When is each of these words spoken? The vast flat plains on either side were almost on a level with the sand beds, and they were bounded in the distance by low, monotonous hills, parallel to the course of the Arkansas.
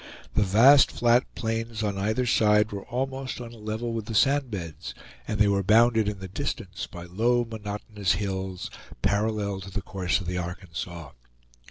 The 0.33 0.41
vast 0.41 0.91
flat 0.91 1.25
plains 1.35 1.83
on 1.83 1.95
either 1.99 2.25
side 2.25 2.71
were 2.71 2.87
almost 2.87 3.39
on 3.39 3.53
a 3.53 3.57
level 3.57 3.93
with 3.93 4.05
the 4.07 4.15
sand 4.15 4.49
beds, 4.49 4.95
and 5.27 5.37
they 5.39 5.47
were 5.47 5.61
bounded 5.61 6.09
in 6.09 6.17
the 6.17 6.27
distance 6.27 6.87
by 6.87 7.03
low, 7.05 7.45
monotonous 7.45 8.13
hills, 8.13 8.71
parallel 9.03 9.61
to 9.61 9.69
the 9.69 9.83
course 9.83 10.19
of 10.19 10.25
the 10.25 10.39
Arkansas. 10.39 11.11